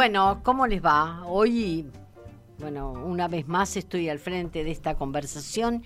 [0.00, 1.26] Bueno, ¿cómo les va?
[1.26, 1.84] Hoy,
[2.58, 5.84] bueno, una vez más estoy al frente de esta conversación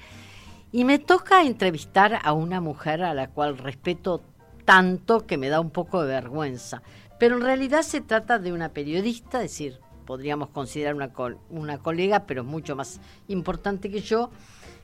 [0.70, 4.22] y me toca entrevistar a una mujer a la cual respeto
[4.64, 6.80] tanto que me da un poco de vergüenza.
[7.18, 11.10] Pero en realidad se trata de una periodista, es decir, podríamos considerar una,
[11.50, 14.30] una colega, pero mucho más importante que yo,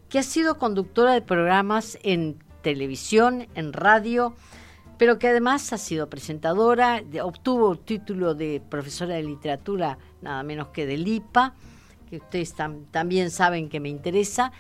[0.09, 4.35] que ha sido conductora de programas en televisión, en radio,
[5.01, 10.69] pero que además ha sido presentadora, obtuvo el título de profesora de literatura nada menos
[10.75, 11.55] que de LIPA,
[12.11, 12.55] que ustedes
[12.91, 14.53] también saben que me interesa,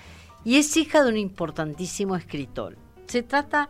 [0.42, 2.78] y es hija de un importantísimo escritor.
[3.06, 3.68] Se trata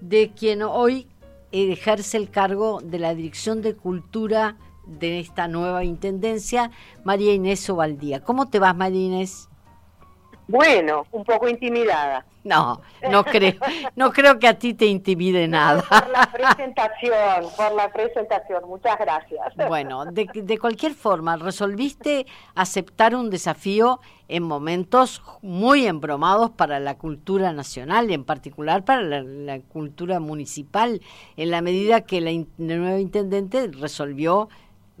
[0.00, 1.06] de quien hoy
[1.52, 4.56] ejerce el cargo de la Dirección de Cultura
[4.88, 6.72] de esta nueva intendencia,
[7.04, 8.24] María Inés Ovaldía.
[8.24, 9.48] ¿Cómo te vas, María Inés?
[10.48, 12.24] Bueno, un poco intimidada.
[12.42, 12.80] No,
[13.10, 13.54] no creo,
[13.96, 15.82] no creo que a ti te intimide nada.
[15.82, 19.54] Por la presentación, por la presentación, muchas gracias.
[19.68, 26.96] Bueno, de, de cualquier forma, resolviste aceptar un desafío en momentos muy embromados para la
[26.96, 31.00] cultura nacional y en particular para la, cultura municipal,
[31.36, 34.48] en la medida que la, nueva intendente resolvió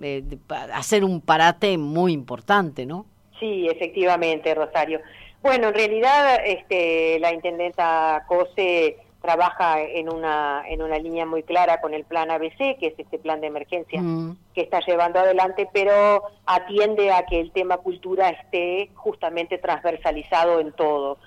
[0.02, 0.24] eh,
[0.72, 3.06] hacer un parate muy importante, ¿no?
[3.38, 5.00] Sí, efectivamente, Rosario.
[5.42, 11.80] Bueno, en realidad este, la intendenta COSE trabaja en una, en una línea muy clara
[11.80, 14.36] con el plan ABC, que es este plan de emergencia mm.
[14.54, 20.72] que está llevando adelante, pero atiende a que el tema cultura esté justamente transversalizado en
[20.72, 21.18] todo.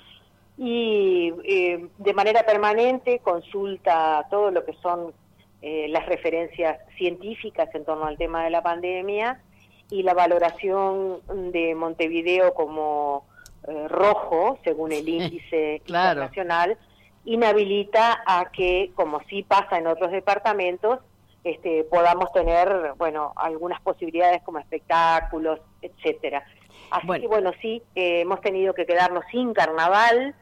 [0.57, 5.13] Y eh, de manera permanente consulta todo lo que son
[5.61, 9.41] eh, las referencias científicas en torno al tema de la pandemia
[9.89, 11.19] y la valoración
[11.51, 13.25] de Montevideo como
[13.67, 16.77] eh, rojo, según el índice internacional,
[17.25, 20.99] inhabilita a que, como sí pasa en otros departamentos,
[21.43, 26.43] este, podamos tener, bueno, algunas posibilidades como espectáculos, etcétera.
[26.91, 30.35] Así que, bueno, sí, eh, hemos tenido que quedarnos sin carnaval,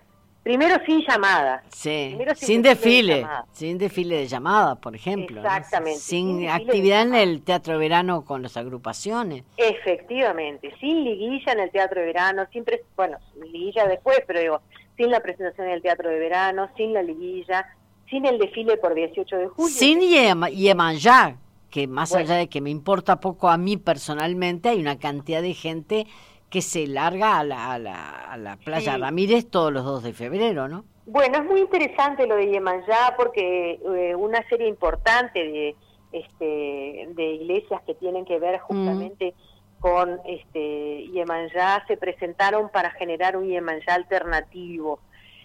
[0.44, 1.64] Primero sin llamada.
[1.70, 5.42] Sí, sin, desfile, sin desfile de llamada, por ejemplo.
[5.42, 6.00] Exactamente.
[6.00, 9.44] Sin, actividad en el Teatro de Verano con las agrupaciones.
[9.58, 14.62] Efectivamente, sin liguilla en el Teatro de Verano, siempre, bueno, liguilla después, pero digo,
[14.96, 17.66] sin la presentación en el Teatro de Verano, sin la liguilla,
[18.10, 19.76] sin el desfile por 18 de julio.
[19.76, 21.36] Sin Yemanjá,
[21.70, 25.54] que más allá de que me importa poco a mí personalmente, hay una cantidad de
[25.54, 26.08] gente
[26.50, 30.14] que se larga a la, a la, a la playa Ramírez todos los 2 de
[30.14, 30.86] febrero, ¿no?
[31.06, 35.76] Bueno, es muy interesante lo de Yemanjá porque eh, una serie importante de,
[36.12, 38.64] este, de iglesias que tienen que ver mm.
[38.64, 39.34] justamente
[39.80, 45.00] con este, Yemanjá se presentaron para generar un Yemanjá alternativo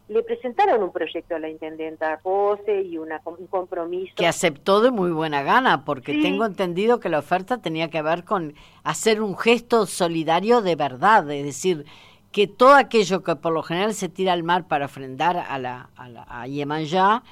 [0.08, 4.14] le presentaron un proyecto a la intendenta Pose y una, un compromiso.
[4.16, 8.24] Que aceptó de muy buena gana, porque tengo entendido que la oferta tenía que ver
[8.24, 11.86] con hacer un gesto solidario de verdad, es decir,
[12.32, 15.88] que todo aquello que por lo general se tira al mar para ofrendar a la,
[15.96, 17.22] a, la, a Yemanjá,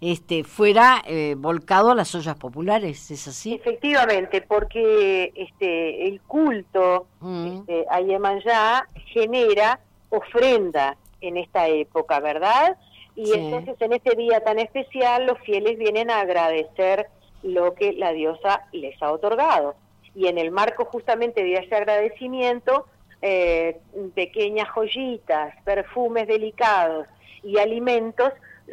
[0.00, 3.54] este, fuera eh, volcado a las ollas populares, ¿es así?
[3.54, 7.46] Efectivamente, porque este, el culto mm.
[7.46, 9.80] este, a Yemanjá genera
[10.10, 12.76] ofrenda en esta época, ¿verdad?
[13.14, 17.08] Y entonces en este día tan especial los fieles vienen a agradecer
[17.42, 19.74] lo que la diosa les ha otorgado.
[20.14, 22.86] Y en el marco justamente de ese agradecimiento,
[23.22, 23.78] eh,
[24.14, 27.06] pequeñas joyitas, perfumes delicados
[27.42, 28.32] y alimentos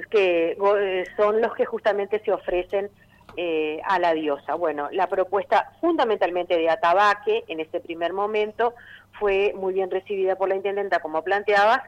[0.09, 2.90] que eh, son los que justamente se ofrecen
[3.36, 4.56] eh, a la diosa.
[4.56, 8.74] Bueno, la propuesta fundamentalmente de Atabaque en este primer momento
[9.19, 11.81] fue muy bien recibida por la intendenta, como planteabas,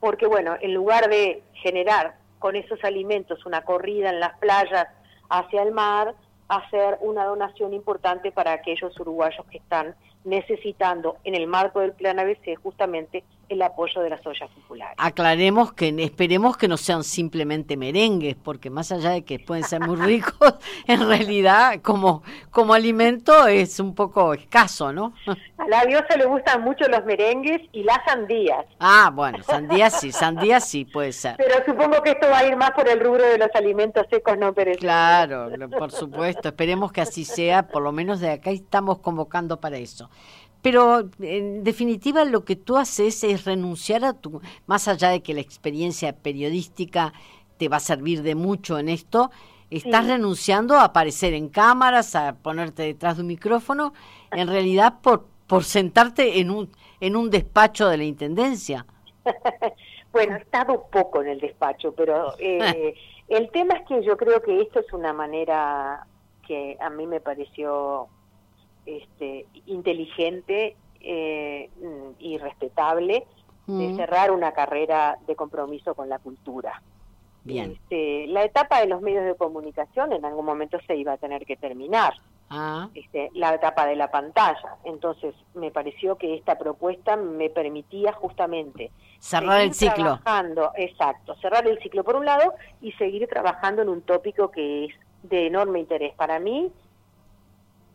[0.00, 4.88] porque bueno, en lugar de generar con esos alimentos una corrida en las playas
[5.28, 6.14] hacia el mar,
[6.48, 9.94] hacer una donación importante para aquellos uruguayos que están
[10.24, 14.94] necesitando en el marco del plan ABC justamente el apoyo de las ollas populares.
[14.96, 19.80] Aclaremos que esperemos que no sean simplemente merengues, porque más allá de que pueden ser
[19.80, 20.54] muy ricos,
[20.86, 25.12] en realidad como, como alimento es un poco escaso, ¿no?
[25.58, 28.64] A la diosa le gustan mucho los merengues y las sandías.
[28.78, 31.36] Ah, bueno, sandías sí, sandías sí puede ser.
[31.36, 34.38] Pero supongo que esto va a ir más por el rubro de los alimentos secos
[34.38, 34.80] no perecederos.
[34.80, 39.76] Claro, por supuesto, esperemos que así sea, por lo menos de acá estamos convocando para
[39.76, 40.08] eso.
[40.62, 45.34] Pero en definitiva lo que tú haces es renunciar a tu, más allá de que
[45.34, 47.12] la experiencia periodística
[47.56, 49.30] te va a servir de mucho en esto,
[49.70, 53.92] estás renunciando a aparecer en cámaras, a ponerte detrás de un micrófono,
[54.32, 56.70] en realidad por, por sentarte en un,
[57.00, 58.86] en un despacho de la Intendencia.
[60.12, 62.94] bueno, he estado poco en el despacho, pero eh,
[63.28, 66.06] el tema es que yo creo que esto es una manera
[66.46, 68.08] que a mí me pareció
[68.86, 71.70] este, inteligente eh,
[72.18, 73.26] y respetable
[73.66, 73.96] de mm.
[73.96, 76.82] cerrar una carrera de compromiso con la cultura.
[77.44, 77.72] Bien.
[77.72, 81.46] Este, la etapa de los medios de comunicación en algún momento se iba a tener
[81.46, 82.14] que terminar.
[82.52, 82.88] Ah.
[82.94, 84.76] Este, la etapa de la pantalla.
[84.84, 88.90] Entonces, me pareció que esta propuesta me permitía justamente
[89.20, 90.18] cerrar el ciclo.
[90.20, 94.86] Trabajando, exacto, cerrar el ciclo por un lado y seguir trabajando en un tópico que
[94.86, 96.72] es de enorme interés para mí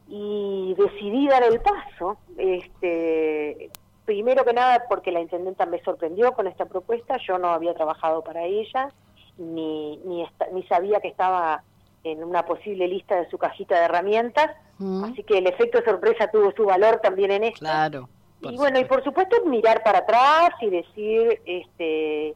[0.07, 2.17] y decidí dar el paso.
[2.37, 3.69] Este,
[4.05, 8.23] primero que nada porque la intendenta me sorprendió con esta propuesta, yo no había trabajado
[8.23, 8.89] para ella,
[9.37, 11.63] ni, ni, ni sabía que estaba
[12.03, 15.05] en una posible lista de su cajita de herramientas, mm.
[15.05, 17.59] así que el efecto sorpresa tuvo su valor también en esto.
[17.59, 18.09] Claro.
[18.41, 22.35] Y bueno, y por supuesto mirar para atrás y decir, este,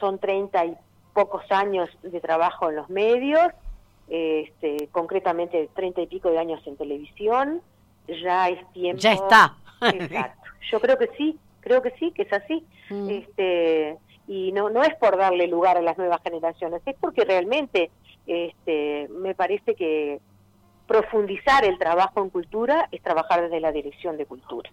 [0.00, 0.74] son treinta y
[1.12, 3.48] pocos años de trabajo en los medios,
[4.12, 7.62] este, concretamente treinta y pico de años en televisión,
[8.06, 9.00] ya es tiempo.
[9.00, 9.56] Ya está.
[9.80, 10.50] Exacto.
[10.70, 12.62] Yo creo que sí, creo que sí, que es así.
[12.90, 13.08] Mm.
[13.08, 13.96] Este,
[14.28, 17.90] y no, no es por darle lugar a las nuevas generaciones, es porque realmente
[18.26, 20.20] este, me parece que
[20.86, 24.70] profundizar el trabajo en cultura es trabajar desde la dirección de cultura.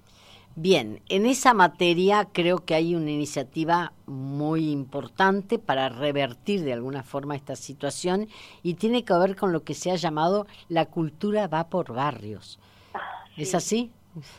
[0.55, 7.03] Bien, en esa materia creo que hay una iniciativa muy importante para revertir de alguna
[7.03, 8.27] forma esta situación
[8.61, 12.59] y tiene que ver con lo que se ha llamado la cultura va por barrios.
[12.93, 12.99] Ah,
[13.37, 13.91] ¿Es así?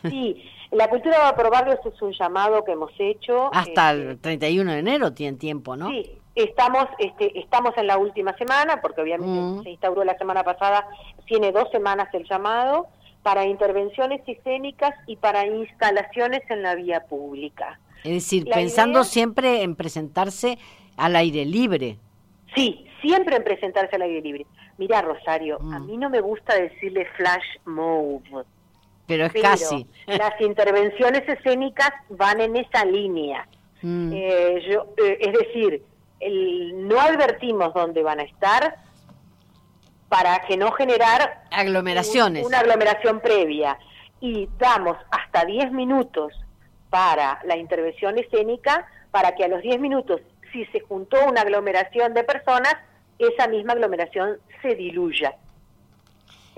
[0.03, 3.49] Sí, la cultura va por barrios es un llamado que hemos hecho.
[3.53, 5.89] Hasta el 31 este, de enero tienen tiempo, ¿no?
[5.89, 9.63] Sí, Estamos, este, estamos en la última semana, porque obviamente mm.
[9.63, 10.87] se instauró la semana pasada,
[11.25, 12.87] tiene dos semanas el llamado,
[13.23, 17.79] para intervenciones escénicas y para instalaciones en la vía pública.
[18.03, 20.57] Es decir, pensando siempre en presentarse
[20.97, 21.97] al aire libre.
[22.55, 24.45] Sí, siempre en presentarse al aire libre.
[24.77, 25.85] Mira, Rosario, a mm.
[25.85, 28.43] mí no me gusta decirle flash move.
[29.05, 29.85] Pero es casi.
[30.07, 33.47] Las intervenciones escénicas van en esa línea.
[33.81, 34.11] Mm.
[34.13, 35.83] Eh, yo, eh, es decir,
[36.75, 38.77] no advertimos dónde van a estar
[40.11, 42.45] para que no generar aglomeraciones.
[42.45, 43.79] una aglomeración previa.
[44.19, 46.33] Y damos hasta 10 minutos
[46.89, 50.19] para la intervención escénica, para que a los 10 minutos,
[50.51, 52.75] si se juntó una aglomeración de personas,
[53.19, 55.33] esa misma aglomeración se diluya.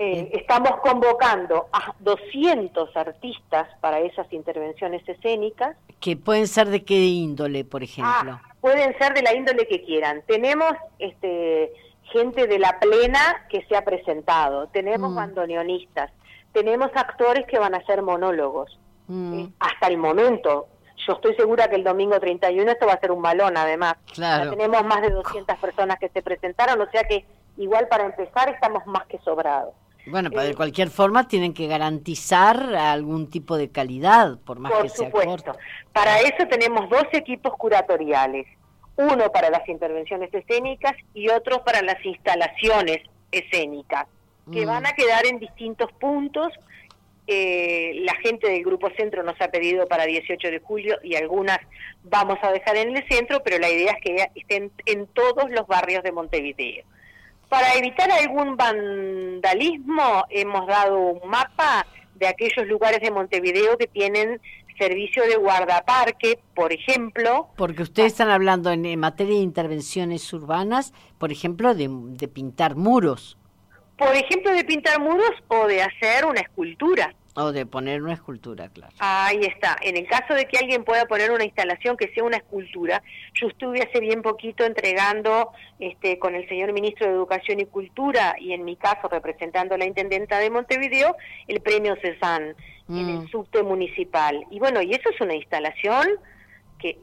[0.00, 5.76] Eh, estamos convocando a 200 artistas para esas intervenciones escénicas.
[6.00, 8.40] ¿Que pueden ser de qué índole, por ejemplo?
[8.42, 10.22] Ah, pueden ser de la índole que quieran.
[10.26, 11.72] Tenemos este,
[12.12, 15.14] gente de la plena que se ha presentado, tenemos mm.
[15.14, 16.10] bandoneonistas,
[16.52, 18.78] tenemos actores que van a hacer monólogos.
[19.06, 19.38] Mm.
[19.38, 20.68] Eh, hasta el momento,
[21.06, 23.96] yo estoy segura que el domingo 31 esto va a ser un balón además.
[24.12, 24.50] Claro.
[24.50, 27.24] tenemos más de 200 personas que se presentaron, o sea que
[27.56, 29.74] igual para empezar estamos más que sobrados.
[30.06, 34.72] Bueno, pero de eh, cualquier forma tienen que garantizar algún tipo de calidad, por más
[34.82, 35.52] que sea corto.
[35.92, 38.46] Para eso tenemos dos equipos curatoriales,
[38.96, 42.98] uno para las intervenciones escénicas y otro para las instalaciones
[43.32, 44.06] escénicas,
[44.52, 44.68] que mm.
[44.68, 46.52] van a quedar en distintos puntos.
[47.26, 51.58] Eh, la gente del Grupo Centro nos ha pedido para 18 de julio y algunas
[52.02, 55.66] vamos a dejar en el centro, pero la idea es que estén en todos los
[55.66, 56.84] barrios de Montevideo.
[57.48, 64.40] Para evitar algún vandalismo, hemos dado un mapa de aquellos lugares de Montevideo que tienen
[64.78, 67.48] servicio de guardaparque, por ejemplo.
[67.56, 73.38] Porque ustedes están hablando en, materia de intervenciones urbanas, por ejemplo, de, de pintar muros.
[73.96, 77.14] Por ejemplo, de pintar muros o de hacer una escultura.
[77.36, 78.94] O de poner una escultura, claro.
[79.00, 79.76] Ahí está.
[79.82, 83.02] En el caso de que alguien pueda poner una instalación que sea una escultura,
[83.34, 85.50] yo estuve hace bien poquito entregando
[85.80, 89.78] este, con el señor ministro de Educación y Cultura y en mi caso representando a
[89.78, 91.16] la intendenta de Montevideo
[91.48, 92.54] el premio CESAN
[92.88, 93.28] en el mm.
[93.28, 94.44] subte municipal.
[94.50, 96.06] Y bueno, y eso es una instalación
[96.78, 96.98] que,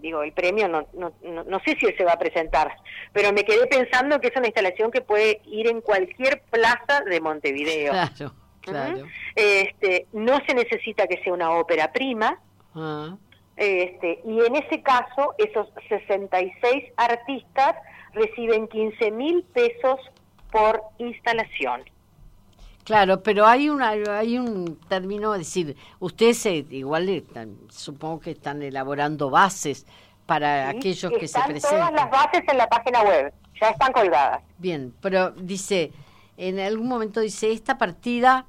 [0.00, 2.76] digo, el premio no, no, no, no, sé si él se va a presentar,
[3.12, 7.20] pero me quedé pensando que es una instalación que puede ir en cualquier plaza de
[7.20, 7.90] Montevideo.
[7.90, 8.41] Claro.
[8.62, 9.06] Claro.
[9.34, 12.38] Este, no se necesita que sea una ópera prima.
[12.74, 13.16] Ah.
[13.56, 17.76] Este, y en ese caso, esos 66 artistas
[18.12, 20.00] reciben 15 mil pesos
[20.50, 21.82] por instalación.
[22.84, 27.24] Claro, pero hay una hay un término, es decir, ustedes igual
[27.68, 29.86] supongo que están elaborando bases
[30.26, 31.78] para aquellos que se presentan.
[31.78, 34.42] Todas las bases en la página web, ya están colgadas.
[34.58, 35.92] Bien, pero dice,
[36.36, 38.46] en algún momento dice, esta partida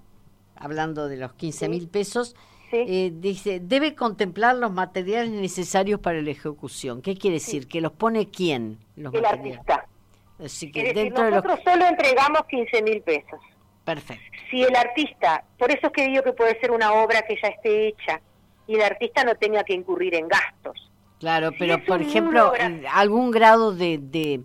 [0.63, 2.35] hablando de los 15 mil pesos,
[2.71, 7.01] eh, dice, debe contemplar los materiales necesarios para la ejecución.
[7.01, 7.67] ¿Qué quiere decir?
[7.67, 8.79] ¿Que los pone quién?
[8.95, 9.85] Los el artista.
[10.43, 13.39] Así que dentro nosotros solo entregamos 15 mil pesos.
[13.83, 14.23] Perfecto.
[14.49, 17.49] Si el artista, por eso es que digo que puede ser una obra que ya
[17.49, 18.21] esté hecha
[18.65, 20.89] y el artista no tenga que incurrir en gastos.
[21.19, 22.53] Claro, pero por ejemplo,
[22.91, 24.41] algún grado de, de,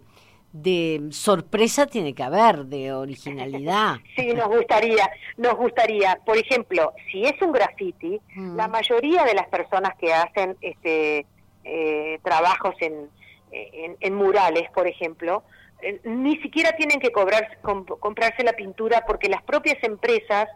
[1.10, 3.96] sorpresa tiene que haber, de originalidad.
[4.16, 6.18] sí, nos gustaría, nos gustaría.
[6.24, 8.56] Por ejemplo, si es un graffiti, mm.
[8.56, 11.26] la mayoría de las personas que hacen este
[11.64, 13.08] eh, trabajos en,
[13.50, 15.42] en, murales, por ejemplo,
[15.82, 20.48] eh, ni siquiera tienen que cobrar, comprarse la pintura porque las propias empresas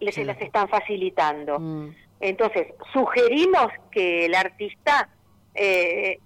[0.00, 1.58] les se las están facilitando.
[1.58, 1.94] Mm.
[2.20, 5.08] Entonces, sugerimos que el artista
[5.54, 6.18] eh,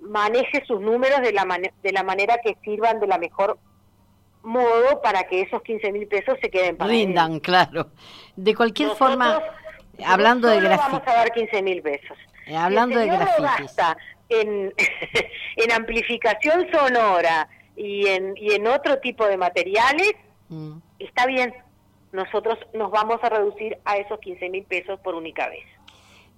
[0.00, 1.46] maneje sus números de la,
[1.82, 3.58] de la manera que sirvan de la mejor
[4.42, 7.88] modo para que esos 15 mil pesos se queden para Rindan, claro.
[8.36, 9.40] De cualquier forma,
[10.04, 10.92] hablando de grafitis.
[10.92, 12.18] vamos a dar 15 mil pesos.
[12.46, 13.76] Eh, hablando de grafitis.
[14.28, 14.74] en,
[15.56, 20.12] en amplificación sonora y en, y en otro tipo de materiales,
[20.48, 20.76] mm.
[20.98, 21.54] está bien.
[22.12, 25.64] Nosotros nos vamos a reducir a esos 15 mil pesos por única vez.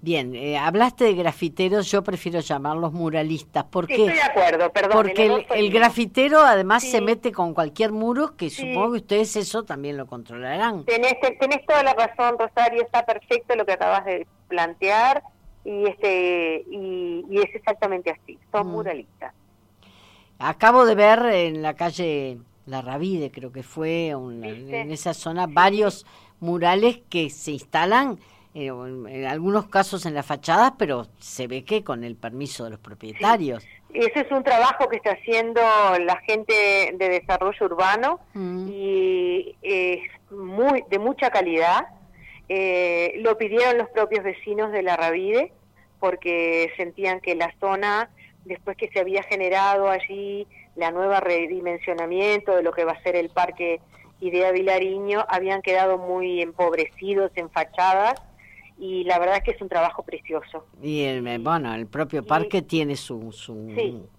[0.04, 3.64] Bien, eh, hablaste de grafiteros, yo prefiero llamarlos muralistas.
[3.64, 4.92] ¿Por Estoy de acuerdo, perdón.
[4.92, 9.96] Porque el, grafitero además se mete con cualquier muro, que supongo que ustedes eso también
[9.96, 10.84] lo controlarán.
[10.84, 15.22] Tenés, tenés toda la razón, Rosario, está perfecto lo que acabas de plantear
[15.64, 18.70] y este y, es exactamente así, son mm.
[18.70, 19.32] muralistas.
[20.38, 26.04] Acabo de ver en la calle La Ravide, creo que fue, en esa zona, varios
[26.40, 28.18] murales que se instalan
[28.54, 32.70] eh, en algunos casos en las fachadas, pero se ve que con el permiso de
[32.70, 33.66] los propietarios.
[33.92, 38.68] Ese es un trabajo que está haciendo la gente de desarrollo urbano mm.
[38.68, 41.86] y es muy de mucha calidad.
[42.48, 45.52] Eh, lo pidieron los propios vecinos de la Ravide
[45.98, 48.08] porque sentían que la zona,
[48.44, 50.46] después que se había generado allí
[50.76, 53.80] la nueva redimensionamiento de lo que va a ser el parque
[54.20, 58.14] Idea Vilariño, habían quedado muy empobrecidos en fachadas
[58.78, 60.66] y la verdad que es un trabajo precioso.
[60.82, 63.72] Y el, bueno, el propio parque tiene su, su,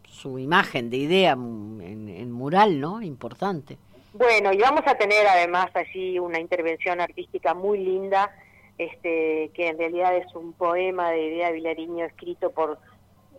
[0.07, 3.01] su, imagen de idea en, mural, ¿no?
[3.01, 3.77] Importante.
[4.13, 8.31] Bueno, y vamos a tener además allí una intervención artística muy linda,
[8.77, 12.79] este, que en realidad es un poema de Idea Vilariño escrito por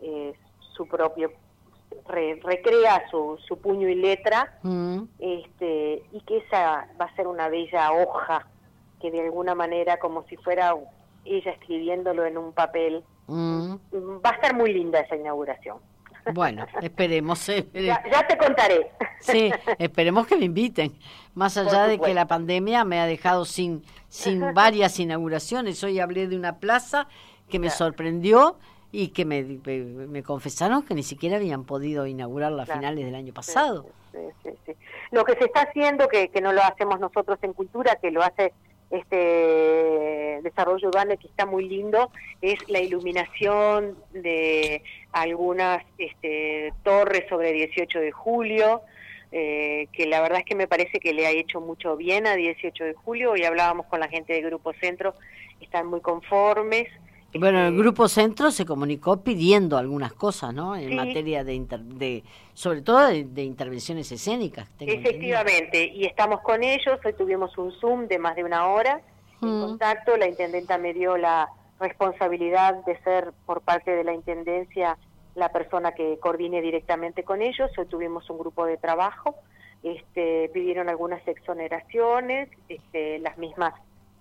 [0.02, 0.34] eh,
[0.74, 1.32] su propio
[2.08, 5.02] recrea su, su puño y letra mm.
[5.18, 8.46] este y que esa va a ser una bella hoja
[9.00, 10.74] que de alguna manera como si fuera
[11.26, 13.02] ella escribiéndolo en un papel.
[13.26, 13.74] Mm.
[14.24, 15.78] Va a estar muy linda esa inauguración.
[16.32, 17.46] Bueno, esperemos.
[17.46, 18.90] Ya, te contaré.
[19.20, 20.98] Sí, esperemos que me inviten.
[21.34, 25.82] Más allá de que la pandemia me ha dejado sin, sin varias inauguraciones.
[25.84, 27.08] Hoy hablé de una plaza
[27.48, 28.58] que me sorprendió
[28.90, 33.32] y que me, me, confesaron que ni siquiera habían podido inaugurarla a finales del año
[33.34, 33.86] pasado.
[34.12, 34.72] Sí, sí,
[35.10, 38.22] lo que se está haciendo, que, que no lo hacemos nosotros en cultura, que lo
[38.22, 38.52] hace
[38.90, 47.52] este desarrollo urbano que está muy lindo es la iluminación de algunas este, torres sobre
[47.52, 48.82] 18 de julio,
[49.32, 52.36] eh, que la verdad es que me parece que le ha hecho mucho bien a
[52.36, 53.32] 18 de julio.
[53.32, 55.14] Hoy hablábamos con la gente del Grupo Centro,
[55.60, 56.88] están muy conformes.
[57.38, 60.76] Bueno, el Grupo Centro se comunicó pidiendo algunas cosas, ¿no?
[60.76, 62.24] En materia de, de,
[62.54, 64.68] sobre todo de, intervenciones escénicas.
[64.80, 66.98] Efectivamente, y estamos con ellos.
[67.04, 69.00] Hoy tuvimos un Zoom de más de una hora
[69.42, 69.60] en mm.
[69.62, 70.16] contacto.
[70.16, 71.48] La intendenta me dio la
[71.80, 74.96] responsabilidad de ser por parte de la intendencia
[75.34, 77.70] la persona que coordine directamente con ellos.
[77.76, 79.36] Hoy tuvimos un grupo de trabajo.
[79.82, 83.74] Este, pidieron algunas exoneraciones, este, las mismas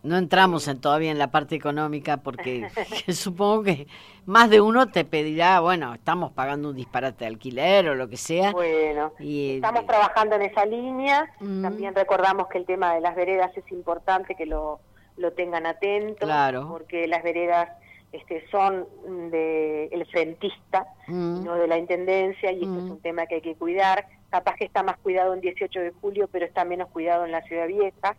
[0.05, 2.67] no entramos en, todavía en la parte económica porque
[3.11, 3.87] supongo que
[4.25, 8.17] más de uno te pedirá, bueno, estamos pagando un disparate de alquiler o lo que
[8.17, 8.51] sea.
[8.51, 11.31] Bueno, y, estamos trabajando en esa línea.
[11.39, 14.79] También recordamos que el tema de las veredas es importante que lo,
[15.17, 16.67] lo tengan atento, claro.
[16.69, 17.69] porque las veredas
[18.11, 18.87] este, son
[19.31, 22.91] de el frentista, no de la intendencia, y esto es mm.
[22.91, 24.07] un tema que hay que cuidar.
[24.29, 27.41] Capaz que está más cuidado en 18 de julio, pero está menos cuidado en la
[27.43, 28.15] ciudad vieja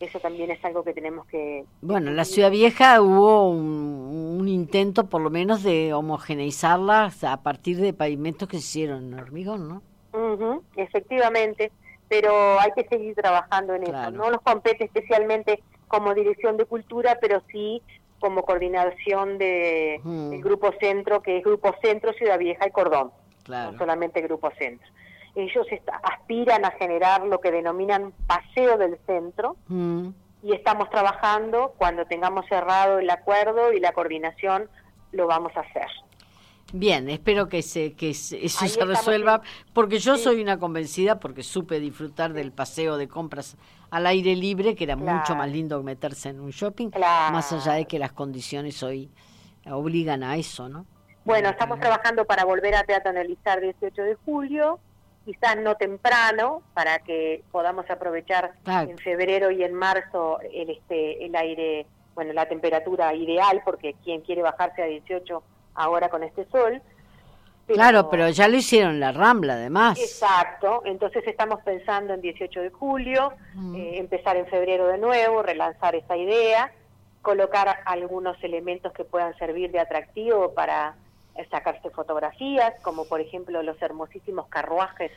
[0.00, 1.64] eso también es algo que tenemos que...
[1.80, 7.76] Bueno, en la Ciudad Vieja hubo un, intento por lo menos de homogeneizarla a partir
[7.78, 9.82] de pavimentos que se hicieron en hormigón, ¿no?
[10.76, 11.70] efectivamente,
[12.08, 14.10] pero hay que seguir trabajando en eso.
[14.10, 17.82] No nos compete especialmente como dirección de cultura, pero sí
[18.18, 23.10] como coordinación de, del Grupo Centro, que es Grupo Centro, Ciudad Vieja y Cordón,
[23.48, 24.88] no solamente Grupo Centro
[25.34, 25.66] ellos
[26.02, 30.08] aspiran a generar lo que denominan paseo del centro mm.
[30.42, 34.68] y estamos trabajando, cuando tengamos cerrado el acuerdo y la coordinación,
[35.12, 35.86] lo vamos a hacer.
[36.72, 38.36] Bien, espero que se que eso
[38.68, 39.40] se resuelva,
[39.72, 43.56] porque yo soy una convencida, porque supe disfrutar del paseo de compras
[43.90, 47.72] al aire libre, que era mucho más lindo que meterse en un shopping, más allá
[47.72, 49.10] de que las condiciones hoy
[49.64, 50.84] obligan a eso, ¿no?
[51.24, 54.78] Bueno, estamos trabajando para volver a teatralizar 18 de julio,
[55.28, 61.36] quizás no temprano, para que podamos aprovechar en febrero y en marzo el, este, el
[61.36, 65.42] aire, bueno, la temperatura ideal, porque quien quiere bajarse a 18
[65.74, 66.80] ahora con este sol.
[67.66, 69.98] claro, pero ya lo hicieron la Rambla, además.
[70.00, 73.74] Exacto, entonces estamos pensando en 18 de julio, mm.
[73.74, 76.72] eh, empezar en febrero de nuevo, relanzar esa idea,
[77.20, 80.94] colocar algunos elementos que puedan servir de atractivo para
[81.50, 85.12] sacarse fotografías, como por ejemplo los hermosísimos carruajes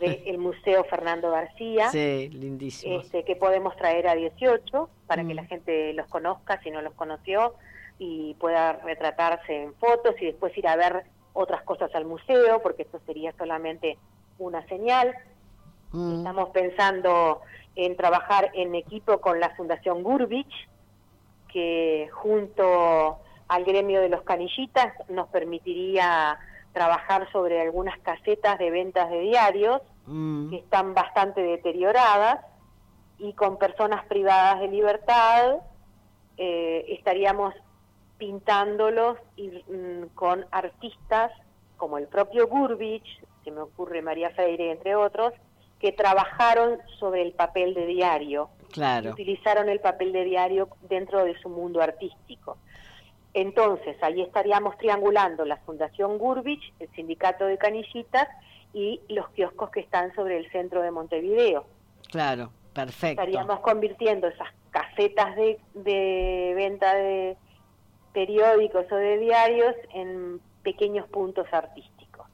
[0.00, 3.00] del Museo Fernando García, sí, lindísimo.
[3.00, 5.36] Este, que podemos traer a 18 para que mm.
[5.36, 7.54] la gente los conozca si no los conoció
[7.98, 12.82] y pueda retratarse en fotos y después ir a ver otras cosas al museo, porque
[12.82, 13.98] esto sería solamente
[14.38, 15.14] una señal.
[15.92, 16.18] Mm.
[16.18, 17.42] Estamos pensando
[17.76, 20.68] en trabajar en equipo con la Fundación Gurbich,
[21.52, 23.18] que junto
[23.48, 26.38] al gremio de los canillitas nos permitiría
[26.72, 30.50] trabajar sobre algunas casetas de ventas de diarios mm.
[30.50, 32.44] que están bastante deterioradas
[33.18, 35.58] y con personas privadas de libertad
[36.36, 37.54] eh, estaríamos
[38.18, 41.30] pintándolos y, mm, con artistas
[41.76, 43.04] como el propio Gurbich,
[43.44, 45.32] se me ocurre María Freire, entre otros,
[45.78, 49.10] que trabajaron sobre el papel de diario, claro.
[49.10, 52.56] utilizaron el papel de diario dentro de su mundo artístico.
[53.34, 58.28] Entonces, ahí estaríamos triangulando la Fundación Gurbich, el Sindicato de Canillitas
[58.72, 61.66] y los kioscos que están sobre el centro de Montevideo.
[62.10, 63.20] Claro, perfecto.
[63.20, 67.36] Estaríamos convirtiendo esas casetas de, de venta de,
[68.14, 72.26] periódicos o de diarios en pequeños puntos artísticos.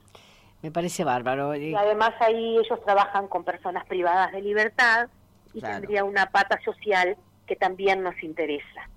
[0.63, 1.57] Me parece bárbaro.
[1.57, 5.09] Y además ahí ellos trabajan con personas privadas de libertad
[5.53, 8.89] y tendría una pata social que también nos interesa.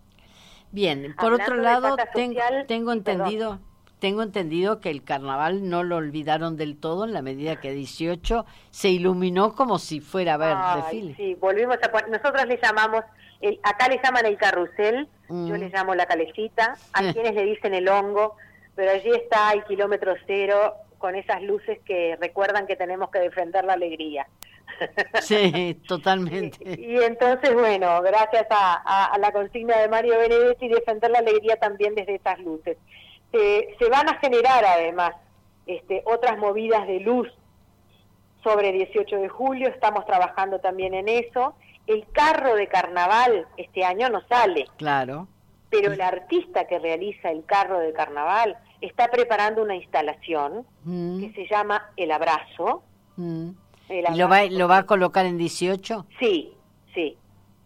[0.73, 1.95] Bien, por otro lado,
[2.67, 3.59] tengo entendido...
[3.99, 8.45] Tengo entendido que el carnaval no lo olvidaron del todo en la medida que 18
[8.69, 11.15] se iluminó como si fuera a ver desfile.
[11.15, 13.05] Sí, volvimos a nosotros le llamamos
[13.63, 15.53] acá le llaman el carrusel, yo mm.
[15.53, 18.36] le llamo la calecita, a quienes le dicen el hongo,
[18.75, 23.65] pero allí está el kilómetro cero con esas luces que recuerdan que tenemos que defender
[23.65, 24.27] la alegría.
[25.21, 26.57] Sí, totalmente.
[26.79, 32.15] y, entonces, bueno, gracias a, la consigna de Mario Benedetti, defender la alegría también desde
[32.15, 32.77] esas luces.
[33.31, 35.15] se van a generar además
[35.65, 37.27] este, otras movidas de luz
[38.43, 41.55] sobre 18 de julio, estamos trabajando también en eso,
[41.88, 44.65] el carro de carnaval este año no sale.
[44.77, 45.27] Claro.
[45.69, 51.21] Pero el artista que realiza el carro de carnaval está preparando una instalación mm.
[51.21, 52.83] que se llama El Abrazo.
[53.15, 53.51] Mm.
[53.93, 56.08] ¿Y lo va, lo va a colocar en 18?
[56.19, 56.53] Sí,
[56.93, 57.17] sí,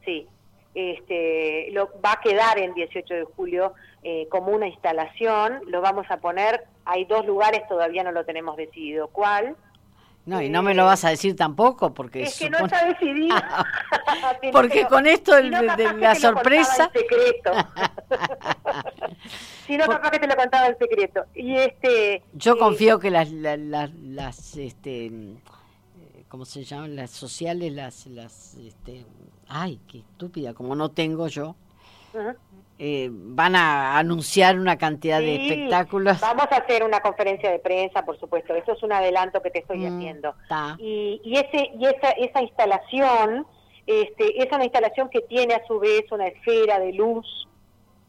[0.04, 0.28] sí.
[0.76, 5.62] Este, lo va a quedar en 18 de julio eh, como una instalación.
[5.68, 9.56] Lo vamos a poner, hay dos lugares, todavía no lo tenemos decidido cuál.
[10.28, 12.24] No, y no me lo vas a decir tampoco, porque...
[12.24, 13.38] Es que no está decidido.
[14.52, 16.92] porque con esto de, la sorpresa...
[16.92, 17.54] secreto.
[19.66, 21.24] si no, capaz que te lo contaba el secreto.
[21.34, 22.24] Y este...
[22.34, 25.10] Yo eh, confío que las, las, las, este,
[26.28, 26.96] ¿cómo se llaman?
[26.96, 29.06] Las sociales, las, las, este,
[29.48, 31.56] ay, qué estúpida, como no tengo yo.
[32.80, 36.20] Eh, van a anunciar una cantidad de espectáculos.
[36.22, 38.54] Vamos a hacer una conferencia de prensa, por supuesto.
[38.56, 40.36] Eso es un adelanto que te estoy mm, haciendo.
[40.78, 43.46] Y, y, ese, y esa, esa instalación
[43.88, 47.48] este, es una instalación que tiene a su vez una esfera de luz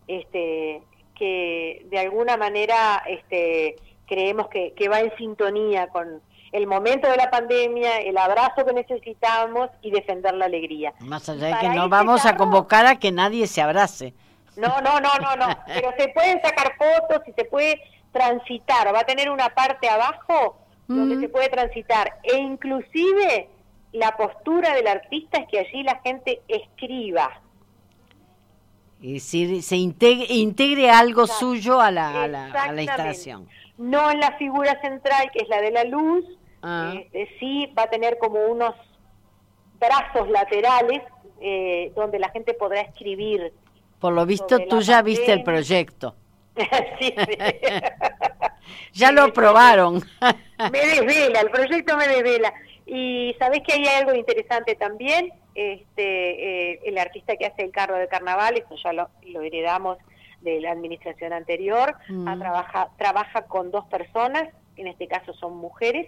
[0.07, 0.83] este,
[1.14, 3.76] que de alguna manera este,
[4.07, 6.20] creemos que, que va en sintonía con,
[6.52, 10.94] el momento de la pandemia, el abrazo que necesitamos y defender la alegría.
[11.00, 14.14] Más allá de que no vamos a convocar a que nadie se abrace.
[14.56, 15.46] No, no, no, no, no.
[15.66, 17.80] Pero se pueden sacar fotos y se puede
[18.12, 18.92] transitar.
[18.94, 20.58] Va a tener una parte abajo
[20.88, 21.20] donde mm.
[21.20, 22.18] se puede transitar.
[22.22, 23.48] E inclusive
[23.92, 27.40] la postura del artista es que allí la gente escriba.
[29.00, 32.26] Y decir, se integre, integre algo suyo a la, a,
[32.72, 33.48] la, instalación.
[33.76, 36.24] No en la figura central, que es la de la luz,
[36.62, 36.94] ah.
[36.94, 38.75] este, sí va a tener como unos
[39.79, 41.03] brazos laterales
[41.40, 43.53] eh, donde la gente podrá escribir
[43.99, 46.14] por lo visto tú ya viste el proyecto.
[47.01, 47.14] sí,
[48.92, 50.03] ya lo aprobaron.
[50.73, 52.53] me desvela, el proyecto me desvela.
[52.87, 57.97] Y sabés que hay algo interesante también, este, eh, el artista que hace el carro
[57.97, 59.11] de carnaval, esto ya lo,
[59.42, 59.99] heredamos
[60.40, 62.38] de la administración anterior, mm.
[62.38, 66.07] trabaja, trabaja con dos personas, en este caso son mujeres,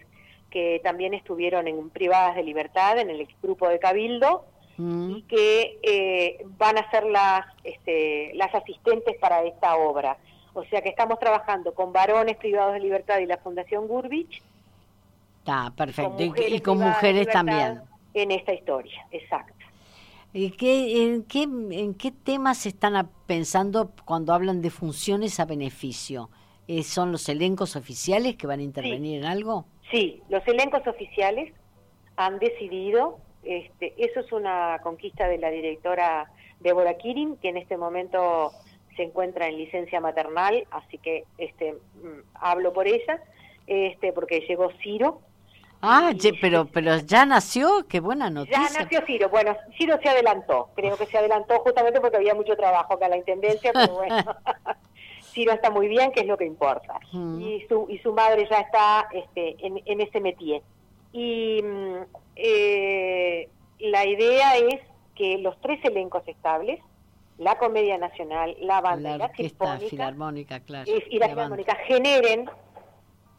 [0.51, 4.45] que también estuvieron en privadas de libertad en el grupo de Cabildo
[4.77, 5.11] mm.
[5.11, 10.19] y que eh, van a ser las, este, las asistentes para esta obra.
[10.53, 14.43] O sea que estamos trabajando con varones privados de libertad y la Fundación Gurbich.
[15.39, 16.17] Está, perfecto.
[16.21, 17.81] y, con mujeres también.
[18.13, 19.55] En esta historia, exacto.
[20.33, 26.31] ¿Y qué, en, qué, ¿En qué temas están pensando cuando hablan de funciones a beneficio?
[26.69, 29.67] Eh, ¿Son los elencos oficiales que van a intervenir en algo?
[29.91, 31.53] Sí, los elencos oficiales
[32.17, 37.77] han decidido, este, eso es una conquista de la directora Débora Kirin, que en este
[37.77, 38.53] momento
[38.97, 43.23] se encuentra en licencia maternal, así que este, mm, hablo por ella,
[43.67, 45.23] este, porque llegó Ciro,
[45.83, 48.69] Ah, pero, pero ya nació, qué buena noticia.
[48.69, 52.55] Ya nació Ciro, bueno, Ciro se adelantó, creo que se adelantó justamente porque había mucho
[52.55, 54.17] trabajo acá en la Intendencia, pero bueno,
[55.31, 57.01] Ciro está muy bien, que es lo que importa.
[57.13, 57.41] Mm.
[57.41, 60.63] Y, su, y su madre ya está este, en, en ese métier.
[61.13, 61.97] Y mm,
[62.37, 63.49] eh,
[63.81, 64.81] la idea es
[65.15, 66.81] que los tres elencos estables,
[67.39, 72.49] la Comedia Nacional, la banda la y la Filarmónica, claro, y la, Filarmónica generen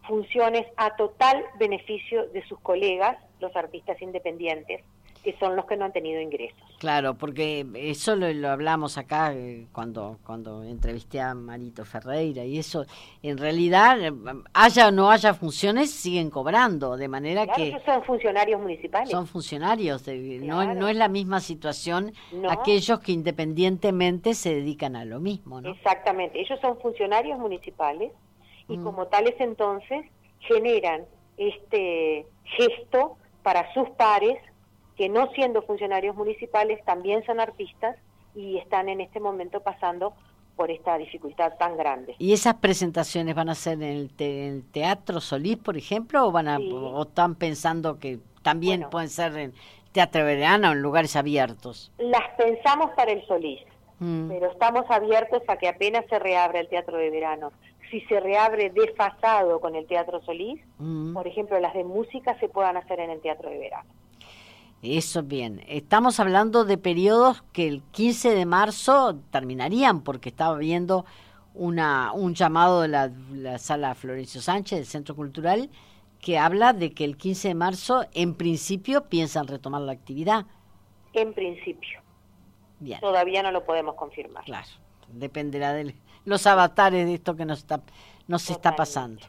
[0.07, 4.83] funciones a total beneficio de sus colegas, los artistas independientes,
[5.23, 6.57] que son los que no han tenido ingresos.
[6.79, 12.85] Claro, porque eso lo, hablamos acá eh, cuando cuando entrevisté a Marito Ferreira y eso,
[13.21, 14.11] en realidad, eh,
[14.53, 17.79] haya o no haya funciones, siguen cobrando, de manera que...
[17.85, 19.09] son funcionarios municipales.
[19.09, 22.13] Son funcionarios, no, no es la misma situación
[22.49, 25.71] aquellos que independientemente se dedican a lo mismo, ¿no?
[25.71, 28.11] Exactamente, ellos son funcionarios municipales
[28.67, 28.83] y mm.
[28.83, 30.05] como tales entonces
[30.39, 31.05] generan
[31.37, 34.37] este gesto para sus pares
[35.01, 37.97] que no siendo funcionarios municipales también son artistas
[38.35, 40.13] y están en este momento pasando
[40.55, 42.13] por esta dificultad tan grande.
[42.19, 46.59] ¿Y esas presentaciones van a ser en el, Teatro Solís, por ejemplo, o van a
[46.59, 49.53] o están pensando que también pueden ser en
[49.91, 51.91] Teatro Verano o en lugares abiertos?
[51.97, 53.59] Las pensamos para el Solís,
[53.97, 54.27] mm.
[54.27, 57.51] pero estamos abiertos a que apenas se reabra el Teatro de Verano
[57.89, 61.15] si se reabre desfasado con el Teatro Solís, mm.
[61.15, 63.89] por ejemplo, las de música se puedan hacer en el Teatro de Verano.
[64.81, 65.63] Eso bien.
[65.67, 71.05] Estamos hablando de periodos que el 15 de marzo terminarían, porque estaba viendo
[71.53, 75.69] una, un llamado de la, la sala Florencio Sánchez del Centro Cultural
[76.21, 80.45] que habla de que el 15 de marzo, en principio, piensan retomar la actividad.
[81.13, 81.99] En principio.
[82.79, 82.99] Bien.
[82.99, 84.43] Todavía no lo podemos confirmar.
[84.45, 84.67] Claro,
[85.09, 87.81] dependerá de los avatares de esto que nos está,
[88.27, 89.21] nos está pasando.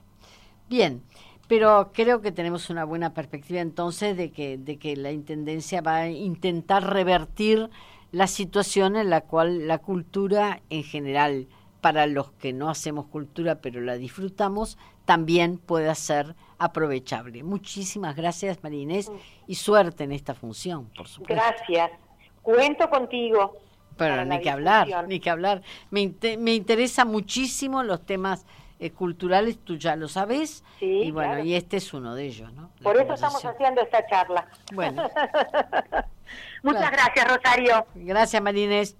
[0.69, 1.03] Bien,
[1.49, 5.97] pero creo que tenemos una buena perspectiva entonces de que, de que la Intendencia va
[5.97, 7.71] a intentar revertir
[8.11, 11.49] la situación en la cual la cultura en general,
[11.81, 17.43] para los que no hacemos cultura pero la disfrutamos, también pueda ser aprovechable.
[17.43, 19.11] Muchísimas gracias, María Inés,
[19.47, 21.35] y suerte en esta función, por supuesto.
[21.35, 21.91] Gracias.
[22.41, 23.57] Cuento contigo.
[23.97, 25.63] Pero ni que hablar, ni que hablar.
[25.91, 28.47] Me, me interesa muchísimo los temas
[28.83, 32.73] eh, culturales, tú ya lo sabes, y bueno, y este es uno de ellos, ¿no?
[32.83, 34.49] Por eso estamos haciendo esta charla.
[34.73, 35.09] Bueno.
[36.65, 37.87] Muchas gracias, Rosario.
[37.95, 38.97] Gracias, Marines.